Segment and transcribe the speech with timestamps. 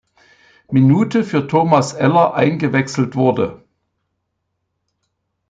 [0.71, 3.63] Minute für Thomas Eller eingewechselt wurde.